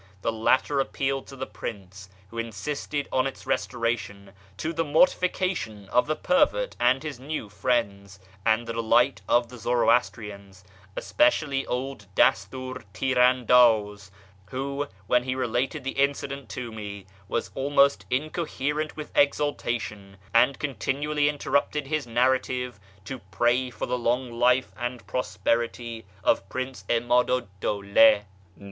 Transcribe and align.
The 0.23 0.33
latter 0.33 0.79
appealed 0.79 1.27
to 1.27 1.35
the 1.35 1.45
Prince, 1.45 2.09
who 2.29 2.39
insisted 2.39 3.07
on 3.11 3.27
its 3.27 3.43
restora 3.45 3.95
tion, 3.95 4.31
to 4.57 4.73
the 4.73 4.83
mortification 4.83 5.87
of 5.89 6.07
the 6.07 6.15
pervert 6.15 6.75
and 6.79 7.03
his 7.03 7.19
new 7.19 7.49
friends, 7.49 8.19
and 8.43 8.65
the 8.65 8.73
delight 8.73 9.21
of 9.29 9.49
the 9.49 9.59
Zoroastrians, 9.59 10.63
especially 10.95 11.67
old 11.67 12.07
Dastur 12.15 12.83
Tir 12.93 13.13
andaz, 13.17 14.09
who, 14.49 14.87
when 15.05 15.21
he 15.23 15.35
related 15.35 15.83
the 15.83 15.91
incident 15.91 16.49
to 16.49 16.71
me, 16.71 17.05
was 17.27 17.51
almost 17.53 18.07
incoherent 18.09 18.97
with 18.97 19.15
exultation, 19.15 20.17
and 20.33 20.57
continually 20.57 21.29
interrupted 21.29 21.85
his 21.85 22.07
narrative 22.07 22.79
to 23.05 23.19
pray 23.29 23.69
for 23.69 23.85
the 23.85 23.99
long 23.99 24.31
life 24.31 24.71
and 24.75 25.05
prosperity 25.05 26.05
of 26.23 26.49
Prince 26.49 26.85
'Imadu 26.89 27.41
'd 27.41 27.47
Dawla. 27.61 28.23